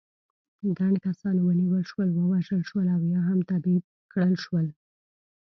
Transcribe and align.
ګڼ 0.77 0.93
کسان 1.05 1.35
ونیول 1.41 1.83
شول، 1.91 2.09
ووژل 2.13 2.61
شول 2.69 2.87
او 2.95 3.01
یا 3.13 3.21
هم 3.29 3.39
تبعید 3.49 3.83
کړل 4.11 4.33
شول. 4.43 4.67